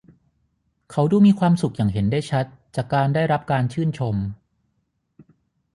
[0.91, 4.15] เขาดูมีความสุขอย่างเห็นได้ชัดจากการได้รับการชื่นชม